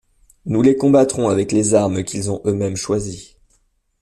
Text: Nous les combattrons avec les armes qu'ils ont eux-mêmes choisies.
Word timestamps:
Nous 0.47 0.63
les 0.63 0.75
combattrons 0.75 1.29
avec 1.29 1.51
les 1.51 1.75
armes 1.75 2.03
qu'ils 2.03 2.31
ont 2.31 2.41
eux-mêmes 2.45 2.75
choisies. 2.75 3.37